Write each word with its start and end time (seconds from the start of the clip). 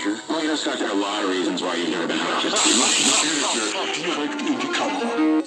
danger. 0.00 0.22
Well, 0.28 0.42
you 0.42 0.48
know, 0.48 0.56
Scott, 0.56 0.78
there 0.78 0.88
are 0.88 0.92
a 0.92 0.94
lot 0.94 1.24
of 1.24 1.30
reasons 1.30 1.62
why 1.62 1.74
you've 1.76 1.90
never 1.90 2.06
been 2.06 2.18
out. 2.20 2.42
Just 2.42 2.64
Do 2.64 2.70
you 2.70 2.78
like 4.16 4.30
the 4.30 4.44
indie 4.44 4.74
color? 4.74 5.42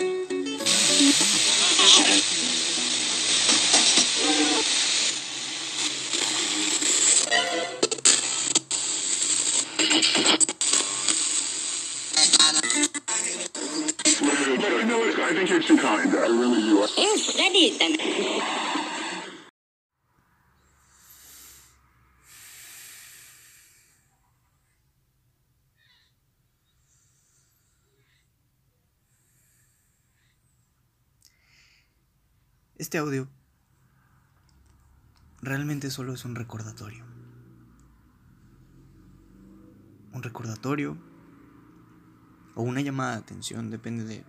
You 14.53 14.89
know 14.89 14.99
what? 14.99 15.19
I 15.19 15.33
think 15.33 15.49
you're 15.49 15.61
too 15.61 15.77
kind. 15.77 16.09
I 16.13 16.27
really 16.27 16.61
do. 16.61 16.87
You 17.01 17.17
studied 17.17 17.79
them. 17.79 18.82
Este 32.83 32.97
audio 32.97 33.29
realmente 35.41 35.89
solo 35.89 36.13
es 36.13 36.25
un 36.25 36.35
recordatorio. 36.35 37.05
Un 40.11 40.21
recordatorio 40.21 40.97
o 42.55 42.61
una 42.61 42.81
llamada 42.81 43.13
de 43.13 43.19
atención, 43.19 43.69
depende 43.69 44.03
de 44.03 44.25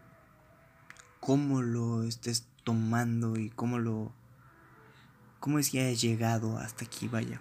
cómo 1.18 1.62
lo 1.62 2.04
estés 2.04 2.46
tomando 2.62 3.36
y 3.36 3.50
cómo 3.50 3.80
lo 3.80 4.12
cómo 5.40 5.58
es 5.58 5.70
que 5.70 5.80
hayas 5.80 6.00
llegado 6.00 6.56
hasta 6.58 6.84
aquí, 6.84 7.08
vaya. 7.08 7.40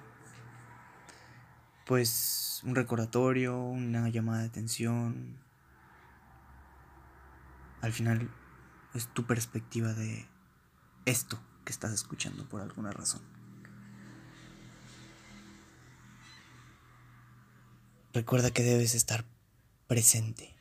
Pues 1.85 2.59
un 2.63 2.73
recordatorio, 2.73 3.59
una 3.59 4.09
llamada 4.09 4.40
de 4.40 4.48
atención. 4.48 5.38
Al 7.82 7.93
final 7.93 8.32
es 8.96 9.07
tu 9.09 9.27
perspectiva 9.27 9.93
de 9.93 10.32
esto 11.05 11.40
que 11.65 11.71
estás 11.71 11.91
escuchando 11.91 12.48
por 12.48 12.62
alguna 12.62 12.91
razón. 12.91 13.21
Recuerda 18.13 18.51
que 18.51 18.63
debes 18.63 18.93
estar 18.93 19.26
presente. 19.87 20.55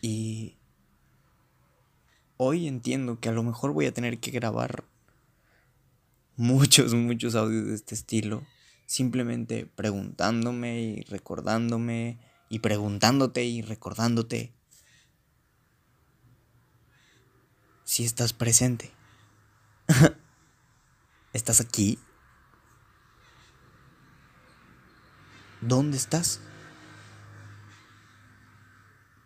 Y 0.00 0.56
hoy 2.38 2.66
entiendo 2.66 3.20
que 3.20 3.28
a 3.28 3.32
lo 3.32 3.42
mejor 3.42 3.72
voy 3.72 3.86
a 3.86 3.92
tener 3.92 4.18
que 4.18 4.30
grabar 4.30 4.84
muchos, 6.36 6.94
muchos 6.94 7.34
audios 7.34 7.66
de 7.66 7.74
este 7.74 7.94
estilo. 7.94 8.42
Simplemente 8.86 9.66
preguntándome 9.66 10.80
y 10.80 11.00
recordándome 11.02 12.18
y 12.48 12.60
preguntándote 12.60 13.44
y 13.44 13.60
recordándote 13.60 14.54
si 17.90 18.04
estás 18.04 18.32
presente. 18.32 18.92
¿Estás 21.32 21.60
aquí? 21.60 21.98
¿Dónde 25.60 25.96
estás? 25.96 26.40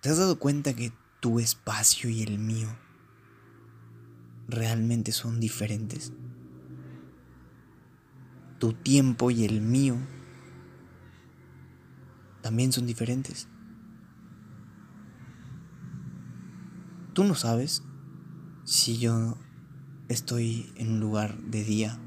¿Te 0.01 0.09
has 0.09 0.17
dado 0.17 0.39
cuenta 0.39 0.73
que 0.73 0.95
tu 1.21 1.41
espacio 1.41 2.09
y 2.09 2.23
el 2.23 2.39
mío 2.39 2.75
realmente 4.49 5.13
son 5.13 5.41
diferentes? 5.41 6.15
Tu 8.61 8.73
tiempo 8.73 9.31
y 9.31 9.45
el 9.45 9.61
mío 9.61 9.99
también 12.41 12.73
son 12.73 12.87
diferentes. 12.87 13.47
Tú 17.13 17.25
no 17.25 17.35
sabes 17.35 17.83
si 18.65 18.99
yo 18.99 19.37
estoy 20.09 20.73
en 20.77 20.93
un 20.93 21.01
lugar 21.01 21.37
de 21.39 21.65
día, 21.65 21.99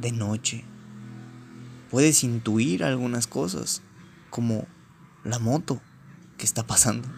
de 0.00 0.12
noche. 0.12 0.64
Puedes 1.90 2.24
intuir 2.24 2.84
algunas 2.84 3.26
cosas, 3.26 3.82
como 4.30 4.66
la 5.24 5.38
moto 5.38 5.80
que 6.38 6.44
está 6.44 6.66
pasando. 6.66 7.08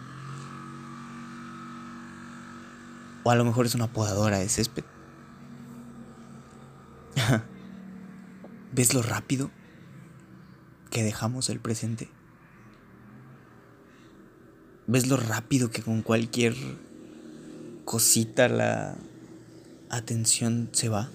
O 3.23 3.31
a 3.31 3.35
lo 3.35 3.45
mejor 3.45 3.65
es 3.65 3.75
una 3.75 3.91
podadora 3.91 4.39
de 4.39 4.49
césped. 4.49 4.83
¿Ves 8.73 8.93
lo 8.93 9.01
rápido 9.01 9.51
que 10.89 11.03
dejamos 11.03 11.49
el 11.49 11.59
presente? 11.59 12.09
¿Ves 14.85 15.07
lo 15.07 15.17
rápido 15.17 15.69
que 15.69 15.81
con 15.81 16.01
cualquier 16.01 16.55
cosita 17.87 18.49
la 18.49 18.97
atención 19.89 20.69
se 20.73 20.89
va? 20.89 21.09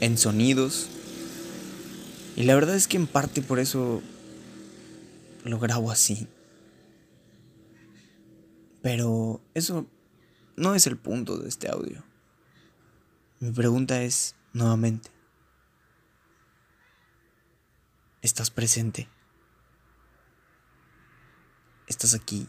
En 0.00 0.18
sonidos. 0.18 0.88
Y 2.34 2.42
la 2.42 2.56
verdad 2.56 2.74
es 2.74 2.88
que 2.88 2.96
en 2.96 3.06
parte 3.06 3.40
por 3.40 3.60
eso 3.60 4.02
lo 5.44 5.60
grabo 5.60 5.92
así. 5.92 6.26
Pero 8.82 9.40
eso 9.54 9.86
no 10.56 10.74
es 10.74 10.88
el 10.88 10.96
punto 10.96 11.38
de 11.38 11.48
este 11.48 11.70
audio. 11.70 12.02
Mi 13.38 13.52
pregunta 13.52 14.02
es, 14.02 14.34
nuevamente, 14.52 15.10
¿estás 18.22 18.50
presente? 18.50 19.08
¿Estás 21.86 22.12
aquí? 22.14 22.48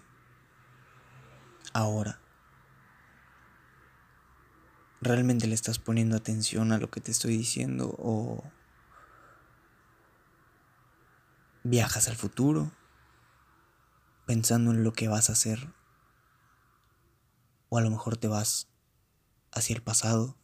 Ahora. 1.71 2.19
¿Realmente 4.99 5.47
le 5.47 5.53
estás 5.53 5.77
poniendo 5.77 6.15
atención 6.15 6.71
a 6.71 6.79
lo 6.79 6.89
que 6.89 7.01
te 7.01 7.11
estoy 7.11 7.37
diciendo 7.37 7.95
o 7.99 8.43
viajas 11.63 12.07
al 12.07 12.15
futuro 12.15 12.71
pensando 14.25 14.71
en 14.71 14.83
lo 14.83 14.93
que 14.93 15.07
vas 15.07 15.29
a 15.29 15.33
hacer? 15.33 15.71
O 17.69 17.77
a 17.77 17.81
lo 17.81 17.91
mejor 17.91 18.17
te 18.17 18.27
vas 18.27 18.69
hacia 19.51 19.75
el 19.75 19.83
pasado 19.83 20.35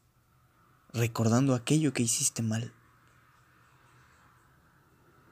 recordando 0.94 1.56
aquello 1.56 1.92
que 1.92 2.04
hiciste 2.04 2.44
mal. 2.44 2.74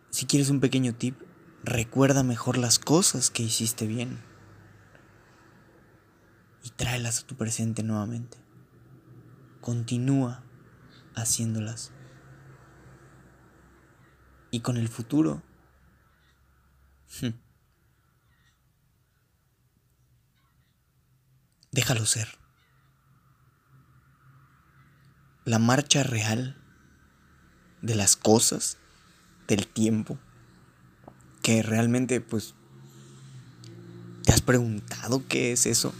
Si 0.09 0.25
quieres 0.25 0.49
un 0.49 0.59
pequeño 0.59 0.95
tip, 0.95 1.21
recuerda 1.63 2.23
mejor 2.23 2.57
las 2.57 2.79
cosas 2.79 3.29
que 3.29 3.43
hiciste 3.43 3.85
bien 3.85 4.23
y 6.63 6.71
tráelas 6.71 7.19
a 7.19 7.27
tu 7.27 7.35
presente 7.35 7.83
nuevamente. 7.83 8.37
Continúa 9.61 10.43
haciéndolas. 11.15 11.91
Y 14.51 14.59
con 14.59 14.75
el 14.77 14.89
futuro, 14.89 15.41
déjalo 21.71 22.05
ser. 22.05 22.27
La 25.45 25.57
marcha 25.57 26.03
real 26.03 26.57
de 27.81 27.95
las 27.95 28.17
cosas, 28.17 28.77
del 29.47 29.67
tiempo, 29.67 30.19
que 31.41 31.63
realmente 31.63 32.19
pues 32.21 32.55
¿Te 34.23 34.31
has 34.31 34.41
preguntado 34.41 35.27
qué 35.27 35.51
es 35.51 35.65
eso? 35.65 35.93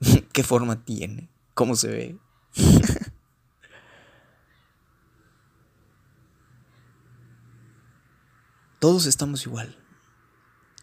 ¿Qué 0.32 0.42
forma 0.42 0.84
tiene? 0.84 1.28
¿Cómo 1.54 1.76
se 1.76 1.88
ve? 1.88 2.18
Todos 8.80 9.06
estamos 9.06 9.46
igual. 9.46 9.78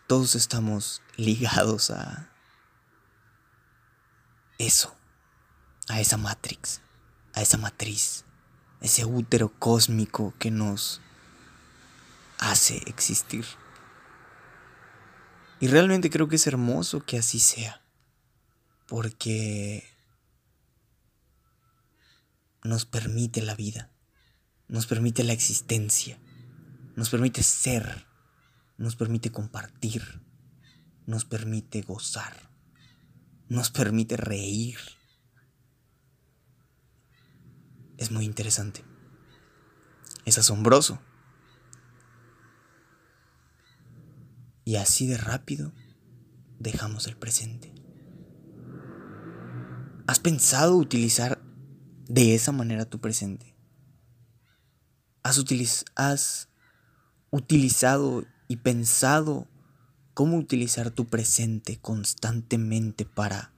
Todos 0.08 0.34
estamos 0.36 1.02
ligados 1.18 1.92
a 1.92 2.32
eso, 4.58 4.96
a 5.88 6.02
esa 6.02 6.18
matrix, 6.18 6.82
a 7.34 7.42
esa 7.42 7.58
matriz, 7.58 8.26
ese 8.82 9.06
útero 9.06 9.54
cósmico 9.60 10.34
que 10.40 10.52
nos 10.52 11.00
hace 12.40 12.82
existir. 12.88 13.46
Y 15.60 15.68
realmente 15.68 16.10
creo 16.10 16.28
que 16.28 16.38
es 16.38 16.48
hermoso 16.48 17.06
que 17.06 17.20
así 17.20 17.40
sea. 17.40 17.82
Porque 18.88 19.88
nos 22.64 22.86
permite 22.86 23.42
la 23.42 23.56
vida, 23.56 23.92
nos 24.68 24.86
permite 24.86 25.24
la 25.24 25.34
existencia, 25.34 26.20
nos 26.96 27.10
permite 27.10 27.44
ser, 27.44 28.06
nos 28.78 28.96
permite 28.96 29.32
compartir, 29.32 30.22
nos 31.06 31.26
permite 31.26 31.82
gozar, 31.82 32.50
nos 33.50 33.72
permite 33.72 34.18
reír. 34.18 34.78
Es 37.98 38.12
muy 38.12 38.26
interesante. 38.26 38.84
Es 40.26 40.38
asombroso. 40.38 41.00
Y 44.64 44.76
así 44.76 45.08
de 45.08 45.18
rápido 45.18 45.74
dejamos 46.60 47.08
el 47.08 47.18
presente. 47.18 47.74
¿Has 50.08 50.20
pensado 50.20 50.76
utilizar 50.76 51.41
de 52.08 52.36
esa 52.36 52.52
manera 52.52 52.86
tu 52.86 53.00
presente? 53.00 53.56
¿Has, 55.24 55.38
utilizado 57.30 58.26
y 58.48 58.58
pensado 58.58 59.48
cómo 60.14 60.38
utilizar 60.38 60.92
tu 60.92 61.08
presente 61.08 61.80
constantemente 61.80 63.06
para 63.06 63.54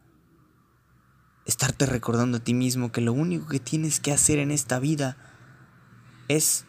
estarte 1.45 1.85
recordando 1.85 2.37
a 2.37 2.43
ti 2.43 2.53
mismo 2.53 2.91
que 2.91 3.01
lo 3.01 3.13
único 3.13 3.47
que 3.47 3.59
tienes 3.59 3.99
que 3.99 4.11
hacer 4.11 4.39
en 4.39 4.51
esta 4.51 4.79
vida 4.79 5.17
es 6.27 6.65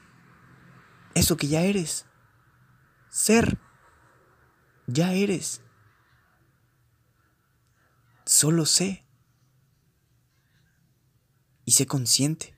eso 1.14 1.36
que 1.36 1.48
ya 1.48 1.62
eres. 1.62 2.06
Ser. 3.10 3.58
Ya 4.86 5.12
eres. 5.12 5.62
Solo 8.24 8.66
sé. 8.66 9.03
Y 11.64 11.72
sé 11.72 11.86
consciente. 11.86 12.54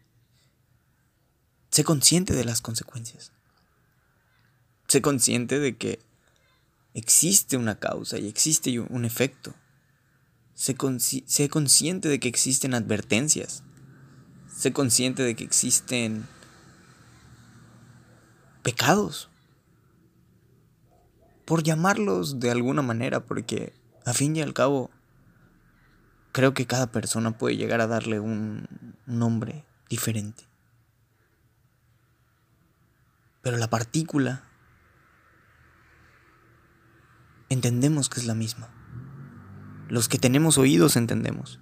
Sé 1.71 1.85
consciente 1.85 2.35
de 2.35 2.45
las 2.45 2.61
consecuencias. 2.61 3.33
Sé 4.89 5.03
consciente 5.03 5.59
de 5.59 5.77
que 5.77 6.01
existe 6.95 7.57
una 7.57 7.79
causa 7.79 8.19
y 8.19 8.29
existe 8.29 8.81
un 8.81 9.05
efecto. 9.05 9.55
Sé, 10.55 10.75
consciente 10.75 12.09
de 12.09 12.19
que 12.19 12.29
existen 12.29 12.73
advertencias. 12.73 13.63
Sé 14.57 14.73
consciente 14.73 15.23
de 15.23 15.37
que 15.37 15.45
existen 15.45 16.27
pecados. 18.63 19.29
Por 21.45 21.63
llamarlos 21.63 22.41
de 22.41 22.51
alguna 22.51 22.81
manera, 22.81 23.27
porque 23.27 23.75
a 24.07 24.15
fin 24.15 24.35
y 24.35 24.41
al 24.41 24.55
cabo 24.55 24.91
creo 26.37 26.53
que 26.53 26.67
cada 26.67 26.93
persona 26.93 27.39
puede 27.39 27.57
llegar 27.57 27.81
a 27.81 27.87
darle 27.87 28.21
un 28.21 28.69
nombre 29.07 29.65
diferente. 29.89 30.45
Pero 33.41 33.57
la 33.57 33.71
partícula 33.71 34.45
entendemos 37.49 38.11
que 38.11 38.21
es 38.21 38.27
la 38.27 38.35
misma. 38.35 38.69
Los 39.89 40.11
que 40.11 40.19
tenemos 40.19 40.59
oídos 40.59 40.97
entendemos. 40.97 41.59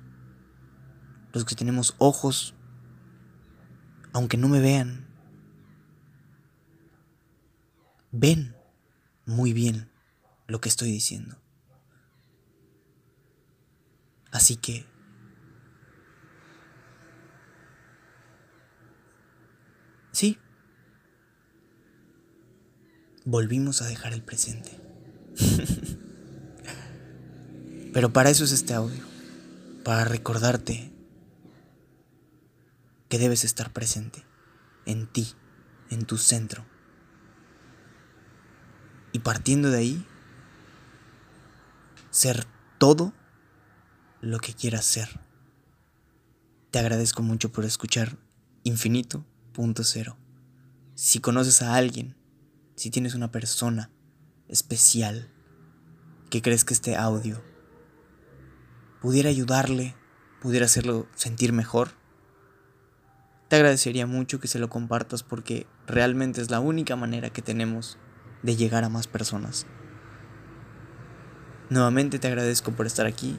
Los 1.32 1.44
que 1.44 1.54
tenemos 1.54 1.94
ojos, 1.98 2.56
aunque 4.12 4.36
no 4.36 4.48
me 4.48 4.58
vean, 4.58 5.06
ven 8.10 8.56
muy 9.24 9.52
bien 9.52 9.88
lo 10.48 10.60
que 10.60 10.68
estoy 10.68 10.90
diciendo. 10.90 11.43
Así 14.34 14.56
que 14.56 14.84
sí, 20.10 20.40
volvimos 23.24 23.80
a 23.80 23.86
dejar 23.86 24.12
el 24.12 24.24
presente. 24.24 24.72
Pero 27.92 28.12
para 28.12 28.30
eso 28.30 28.42
es 28.42 28.50
este 28.50 28.74
audio, 28.74 29.04
para 29.84 30.04
recordarte 30.04 30.90
que 33.08 33.20
debes 33.20 33.44
estar 33.44 33.72
presente 33.72 34.24
en 34.84 35.06
ti, 35.06 35.32
en 35.90 36.06
tu 36.06 36.18
centro. 36.18 36.66
Y 39.12 39.20
partiendo 39.20 39.70
de 39.70 39.78
ahí, 39.78 40.04
ser 42.10 42.44
todo 42.78 43.12
lo 44.24 44.38
que 44.38 44.54
quieras 44.54 44.86
ser. 44.86 45.20
Te 46.70 46.78
agradezco 46.78 47.22
mucho 47.22 47.52
por 47.52 47.64
escuchar 47.64 48.16
Infinito 48.62 49.24
Punto 49.52 49.84
Cero. 49.84 50.16
Si 50.94 51.20
conoces 51.20 51.60
a 51.60 51.74
alguien, 51.74 52.16
si 52.74 52.90
tienes 52.90 53.14
una 53.14 53.30
persona 53.30 53.90
especial 54.48 55.30
que 56.30 56.40
crees 56.40 56.64
que 56.64 56.72
este 56.72 56.96
audio 56.96 57.42
pudiera 59.02 59.28
ayudarle, 59.28 59.94
pudiera 60.40 60.66
hacerlo 60.66 61.06
sentir 61.14 61.52
mejor, 61.52 61.90
te 63.48 63.56
agradecería 63.56 64.06
mucho 64.06 64.40
que 64.40 64.48
se 64.48 64.58
lo 64.58 64.70
compartas 64.70 65.22
porque 65.22 65.66
realmente 65.86 66.40
es 66.40 66.50
la 66.50 66.60
única 66.60 66.96
manera 66.96 67.28
que 67.30 67.42
tenemos 67.42 67.98
de 68.42 68.56
llegar 68.56 68.84
a 68.84 68.88
más 68.88 69.06
personas. 69.06 69.66
Nuevamente 71.68 72.18
te 72.18 72.26
agradezco 72.26 72.72
por 72.72 72.86
estar 72.86 73.06
aquí 73.06 73.38